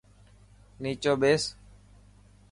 [0.81, 1.43] نيچو ٻيس.